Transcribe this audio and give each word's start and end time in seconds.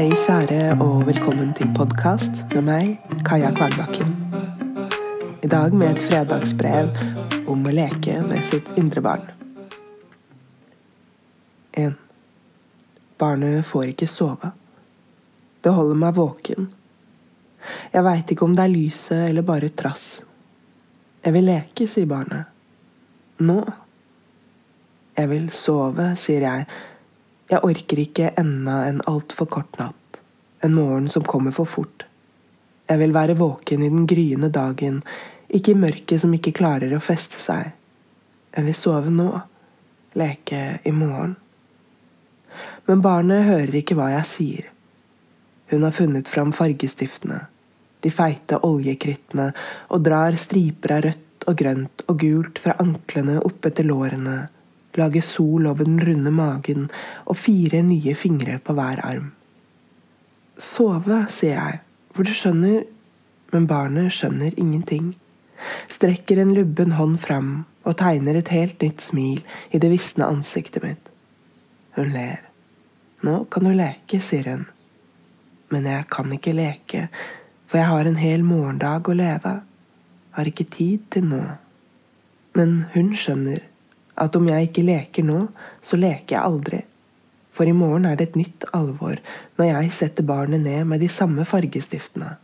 Hei, 0.00 0.14
kjære, 0.16 0.78
og 0.80 1.02
velkommen 1.04 1.50
til 1.52 1.68
podkast 1.76 2.38
med 2.54 2.62
meg, 2.64 2.92
Kaja 3.20 3.50
Kvernbakken. 3.52 4.14
I 5.44 5.48
dag 5.52 5.74
med 5.76 5.90
et 5.90 6.04
fredagsbrev 6.06 6.88
om 7.52 7.66
å 7.68 7.74
leke 7.76 8.14
med 8.24 8.40
sitt 8.48 8.70
indre 8.80 9.02
barn. 9.04 9.26
1. 11.76 11.98
Barnet 13.20 13.68
får 13.68 13.90
ikke 13.92 14.08
sove. 14.08 14.54
Det 15.60 15.76
holder 15.76 16.00
meg 16.06 16.16
våken. 16.16 16.70
Jeg 17.92 18.06
veit 18.08 18.32
ikke 18.32 18.48
om 18.48 18.56
det 18.56 18.64
er 18.70 18.72
lyset 18.72 19.26
eller 19.26 19.44
bare 19.52 19.68
trass. 19.68 20.22
Jeg 21.20 21.36
vil 21.36 21.50
leke, 21.52 21.84
sier 21.84 22.08
barnet. 22.08 22.48
Nå. 23.44 23.60
Jeg 25.20 25.34
vil 25.36 25.52
sove, 25.52 26.14
sier 26.16 26.48
jeg. 26.48 26.70
Jeg 27.50 27.66
orker 27.66 27.98
ikke 27.98 28.34
enda 28.38 28.84
en 28.88 29.04
altfor 29.10 29.50
kort 29.50 29.74
natt. 29.76 29.99
En 30.60 30.74
morgen 30.74 31.08
som 31.08 31.24
kommer 31.24 31.54
for 31.56 31.64
fort. 31.64 32.04
Jeg 32.90 32.98
vil 33.00 33.14
være 33.14 33.38
våken 33.38 33.82
i 33.82 33.88
den 33.88 34.06
gryende 34.06 34.50
dagen, 34.52 34.98
ikke 35.48 35.72
i 35.72 35.78
mørket 35.78 36.20
som 36.20 36.34
ikke 36.36 36.52
klarer 36.58 36.92
å 36.92 37.00
feste 37.02 37.38
seg. 37.40 37.70
Jeg 38.50 38.66
vil 38.66 38.76
sove 38.76 39.12
nå. 39.14 39.30
Leke 40.18 40.80
i 40.84 40.92
morgen. 40.92 41.36
Men 42.88 43.00
barnet 43.00 43.46
hører 43.46 43.78
ikke 43.78 43.96
hva 43.96 44.10
jeg 44.16 44.26
sier. 44.26 44.68
Hun 45.70 45.86
har 45.86 45.94
funnet 45.94 46.28
fram 46.28 46.50
fargestiftene, 46.52 47.44
de 48.02 48.10
feite 48.10 48.58
oljekrittene, 48.66 49.52
og 49.94 50.02
drar 50.02 50.34
striper 50.34 50.96
av 50.96 51.04
rødt 51.06 51.46
og 51.46 51.60
grønt 51.62 52.04
og 52.08 52.20
gult 52.20 52.58
fra 52.60 52.74
anklene 52.82 53.38
opp 53.38 53.70
etter 53.70 53.86
lårene, 53.86 54.40
lager 54.98 55.22
sol 55.24 55.70
over 55.70 55.86
den 55.86 56.02
runde 56.02 56.34
magen 56.34 56.88
og 57.24 57.38
fire 57.38 57.84
nye 57.86 58.18
fingre 58.18 58.58
på 58.58 58.74
hver 58.74 59.06
arm. 59.06 59.30
Sove, 60.60 61.24
sier 61.32 61.56
jeg, 61.56 61.80
for 62.12 62.28
du 62.28 62.34
skjønner, 62.36 62.82
men 63.54 63.66
barnet 63.70 64.12
skjønner 64.12 64.52
ingenting. 64.60 65.14
Strekker 65.88 66.40
en 66.42 66.52
lubben 66.56 66.92
hånd 66.98 67.16
fram 67.22 67.50
og 67.88 67.96
tegner 68.00 68.36
et 68.36 68.52
helt 68.52 68.82
nytt 68.84 69.00
smil 69.04 69.40
i 69.72 69.80
det 69.80 69.88
visne 69.92 70.28
ansiktet 70.28 70.84
mitt. 70.84 71.08
Hun 71.96 72.12
ler. 72.12 72.44
Nå 73.24 73.44
kan 73.52 73.64
du 73.64 73.72
leke, 73.76 74.20
sier 74.20 74.52
hun. 74.52 74.66
Men 75.72 75.88
jeg 75.88 76.06
kan 76.12 76.32
ikke 76.36 76.54
leke, 76.56 77.08
for 77.70 77.80
jeg 77.80 77.88
har 77.88 78.08
en 78.08 78.20
hel 78.20 78.44
morgendag 78.44 79.08
å 79.08 79.16
leve. 79.16 79.56
Har 80.36 80.52
ikke 80.52 80.68
tid 80.76 81.08
til 81.14 81.28
nå. 81.30 81.42
Men 82.58 82.84
hun 82.94 83.12
skjønner 83.16 83.64
at 84.20 84.36
om 84.36 84.48
jeg 84.50 84.68
ikke 84.68 84.84
leker 84.84 85.24
nå, 85.24 85.40
så 85.80 85.96
leker 85.96 86.36
jeg 86.36 86.44
aldri. 86.44 86.82
For 87.50 87.68
i 87.68 87.74
morgen 87.76 88.06
er 88.06 88.16
det 88.16 88.30
et 88.30 88.40
nytt 88.40 88.66
alvor 88.76 89.18
når 89.58 89.70
jeg 89.72 89.94
setter 89.96 90.26
barnet 90.26 90.62
ned 90.64 90.86
med 90.88 91.02
de 91.02 91.08
samme 91.10 91.44
fargestiftene. 91.48 92.36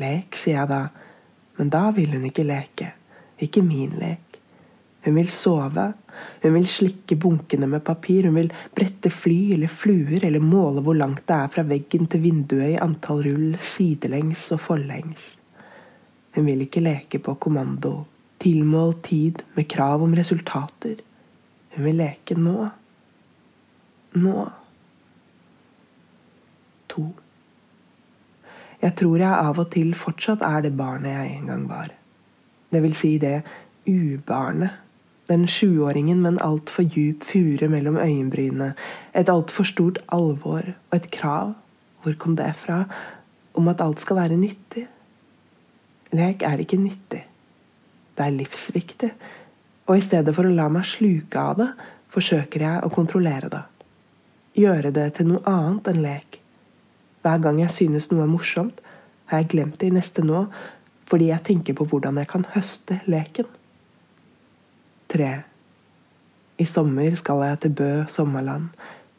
Lek, 0.00 0.34
sier 0.38 0.62
jeg 0.62 0.70
da, 0.72 0.82
men 1.58 1.70
da 1.70 1.88
vil 1.94 2.16
hun 2.16 2.24
ikke 2.26 2.46
leke. 2.46 2.90
Ikke 3.44 3.62
min 3.62 3.94
lek. 4.00 4.38
Hun 5.04 5.18
vil 5.18 5.30
sove. 5.30 5.90
Hun 6.42 6.54
vil 6.56 6.66
slikke 6.70 7.16
bunkene 7.20 7.68
med 7.70 7.84
papir. 7.84 8.26
Hun 8.26 8.38
vil 8.38 8.52
brette 8.74 9.12
fly 9.12 9.54
eller 9.54 9.70
fluer 9.70 10.24
eller 10.24 10.42
måle 10.42 10.82
hvor 10.84 10.96
langt 10.98 11.26
det 11.28 11.36
er 11.36 11.52
fra 11.54 11.66
veggen 11.68 12.08
til 12.10 12.24
vinduet 12.24 12.74
i 12.74 12.82
antall 12.82 13.22
rull 13.26 13.58
sidelengs 13.60 14.46
og 14.56 14.62
forlengs. 14.64 15.34
Hun 16.34 16.48
vil 16.48 16.64
ikke 16.64 16.82
leke 16.82 17.20
på 17.22 17.36
kommando, 17.38 18.06
tilmålt 18.42 19.04
tid 19.06 19.44
med 19.54 19.68
krav 19.70 20.02
om 20.02 20.16
resultater. 20.16 20.96
Hun 21.76 21.86
vil 21.86 22.00
leke 22.00 22.34
nå. 22.38 22.70
Nå. 24.14 24.46
To. 26.94 27.08
Jeg 28.82 28.94
tror 29.00 29.18
jeg 29.18 29.32
av 29.32 29.58
og 29.58 29.70
til 29.72 29.94
fortsatt 29.96 30.44
er 30.44 30.64
det 30.66 30.76
barnet 30.76 31.14
jeg 31.14 31.36
en 31.38 31.52
gang 31.52 31.68
var. 31.68 31.92
Det 32.70 32.82
vil 32.84 32.96
si 32.98 33.16
det 33.18 33.40
ubarnet 33.88 34.80
den 35.28 35.46
sjuåringen 35.48 36.20
med 36.22 36.34
en 36.34 36.42
altfor 36.44 36.82
djup 36.82 37.24
fure 37.24 37.68
mellom 37.68 37.96
øyenbrynene, 37.96 38.74
et 39.14 39.28
altfor 39.28 39.64
stort 39.64 39.98
alvor 40.12 40.62
og 40.90 40.96
et 40.96 41.10
krav, 41.10 41.54
hvor 42.02 42.12
kom 42.18 42.36
det 42.36 42.54
fra, 42.56 42.84
om 43.54 43.68
at 43.68 43.80
alt 43.80 44.00
skal 44.00 44.16
være 44.16 44.36
nyttig. 44.36 44.86
Lek 46.12 46.42
er 46.42 46.60
ikke 46.60 46.76
nyttig. 46.76 47.24
Det 48.18 48.26
er 48.26 48.36
livsviktig. 48.36 49.12
Og 49.86 49.96
i 49.96 50.04
stedet 50.04 50.34
for 50.34 50.46
å 50.46 50.52
la 50.52 50.68
meg 50.68 50.84
sluke 50.84 51.40
av 51.40 51.56
det, 51.58 51.70
forsøker 52.14 52.62
jeg 52.62 52.84
å 52.84 52.92
kontrollere 52.92 53.48
det. 53.50 53.62
Gjøre 54.54 54.92
det 54.94 55.08
til 55.16 55.32
noe 55.32 55.42
annet 55.50 55.88
enn 55.90 56.02
lek. 56.04 56.38
Hver 57.24 57.40
gang 57.42 57.58
jeg 57.58 57.72
synes 57.74 58.10
noe 58.12 58.22
er 58.22 58.30
morsomt, 58.30 58.78
har 59.26 59.40
jeg 59.42 59.50
glemt 59.54 59.80
det 59.80 59.88
i 59.90 59.94
neste 59.96 60.22
nå, 60.22 60.44
fordi 61.10 61.30
jeg 61.32 61.42
tenker 61.48 61.74
på 61.74 61.86
hvordan 61.90 62.20
jeg 62.20 62.30
kan 62.30 62.46
høste 62.54 63.00
leken. 63.10 63.48
3. 65.10 65.32
I 66.62 66.66
sommer 66.70 67.16
skal 67.18 67.42
jeg 67.48 67.60
til 67.64 67.74
Bø 67.80 67.90
sommerland, 68.10 68.70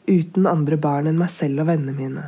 uten 0.07 0.47
andre 0.47 0.79
barn 0.79 1.11
enn 1.11 1.19
meg 1.19 1.33
selv 1.33 1.65
og 1.65 1.69
vennene 1.73 1.97
mine. 1.97 2.25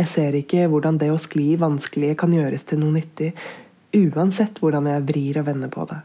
Jeg 0.00 0.10
ser 0.10 0.34
ikke 0.38 0.66
hvordan 0.72 0.98
det 0.98 1.12
å 1.12 1.20
skli 1.20 1.52
vanskelige 1.60 2.18
kan 2.24 2.34
gjøres 2.34 2.66
til 2.66 2.82
noe 2.82 2.96
nyttig, 2.98 3.34
uansett 3.94 4.58
hvordan 4.58 4.90
jeg 4.90 5.06
vrir 5.06 5.40
og 5.42 5.46
vender 5.50 5.70
på 5.70 5.86
det. 5.90 6.02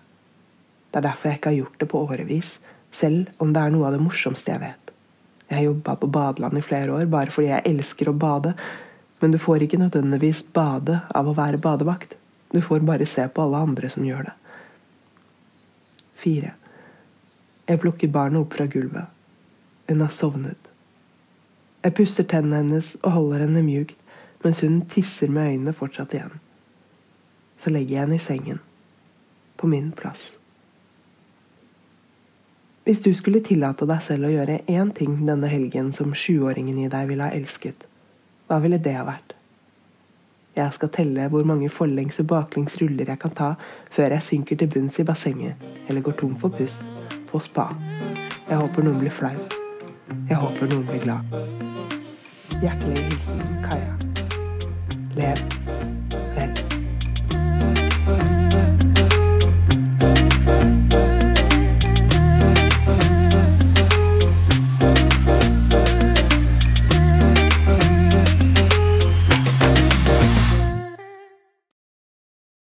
Det 0.92 1.02
er 1.02 1.10
derfor 1.10 1.32
jeg 1.32 1.42
ikke 1.42 1.54
har 1.54 1.62
gjort 1.64 1.80
det 1.82 1.90
på 1.92 2.02
årevis, 2.06 2.58
selv 2.94 3.42
om 3.42 3.54
det 3.56 3.62
er 3.62 3.74
noe 3.74 3.90
av 3.90 3.98
det 3.98 4.06
morsomste 4.06 4.54
jeg 4.54 4.62
vet. 4.68 4.85
Jeg 5.50 5.68
jobba 5.68 5.96
på 5.96 6.08
badeland 6.08 6.58
i 6.58 6.66
flere 6.66 6.94
år 6.94 7.06
bare 7.10 7.32
fordi 7.34 7.52
jeg 7.52 7.66
elsker 7.70 8.10
å 8.10 8.18
bade, 8.18 8.56
men 9.22 9.32
du 9.32 9.38
får 9.42 9.66
ikke 9.66 9.80
nødvendigvis 9.80 10.44
bade 10.54 11.00
av 11.16 11.28
å 11.30 11.36
være 11.38 11.62
badevakt. 11.62 12.16
Du 12.52 12.62
får 12.62 12.86
bare 12.88 13.06
se 13.06 13.28
på 13.28 13.44
alle 13.44 13.62
andre 13.68 13.90
som 13.90 14.06
gjør 14.06 14.30
det. 14.30 14.36
4. 16.24 16.54
Jeg 17.68 17.82
plukker 17.82 18.14
barnet 18.14 18.42
opp 18.42 18.54
fra 18.54 18.66
gulvet. 18.70 19.12
Hun 19.90 20.02
har 20.02 20.14
sovnet. 20.14 20.72
Jeg 21.86 21.94
pusser 21.94 22.26
tennene 22.26 22.64
hennes 22.64 22.96
og 23.04 23.12
holder 23.14 23.46
henne 23.46 23.62
mjukt 23.66 24.02
mens 24.46 24.62
hun 24.62 24.84
tisser 24.90 25.32
med 25.34 25.52
øynene 25.52 25.74
fortsatt 25.74 26.14
igjen. 26.14 26.40
Så 27.58 27.72
legger 27.74 27.96
jeg 27.96 28.04
henne 28.04 28.18
i 28.20 28.22
sengen. 28.22 28.60
På 29.58 29.68
min 29.68 29.92
plass. 29.92 30.36
Hvis 32.86 33.02
du 33.02 33.14
skulle 33.18 33.40
tillate 33.42 33.88
deg 33.90 34.02
selv 34.06 34.28
å 34.28 34.30
gjøre 34.30 34.60
én 34.70 34.92
ting 34.94 35.16
denne 35.26 35.50
helgen 35.50 35.88
som 35.98 36.12
sjuåringen 36.14 36.78
i 36.84 36.90
deg 36.94 37.08
ville 37.10 37.26
ha 37.26 37.34
elsket, 37.34 37.88
hva 38.46 38.60
ville 38.62 38.78
det 38.78 38.94
ha 38.94 39.02
vært? 39.08 39.34
Jeg 40.56 40.76
skal 40.78 40.92
telle 40.94 41.26
hvor 41.34 41.48
mange 41.50 41.72
forlengs 41.74 42.22
og 42.22 42.30
baklengs 42.30 42.78
ruller 42.78 43.10
jeg 43.10 43.22
kan 43.24 43.34
ta 43.34 43.50
før 43.90 44.14
jeg 44.14 44.28
synker 44.28 44.62
til 44.62 44.70
bunns 44.76 45.02
i 45.02 45.08
bassenget 45.10 45.66
eller 45.90 46.06
går 46.06 46.20
tom 46.22 46.38
for 46.38 46.54
pust 46.54 46.86
på 47.32 47.42
spa. 47.42 47.72
Jeg 48.46 48.62
håper 48.62 48.86
noen 48.86 49.02
blir 49.02 49.18
flau. 49.18 49.34
Jeg 50.30 50.38
håper 50.46 50.70
noen 50.70 50.86
blir 50.86 51.02
glad. 51.10 51.38
Hjertelig 52.62 53.08
hilsen 53.10 53.42
Kaja. 53.66 53.98
Lev. 55.18 55.75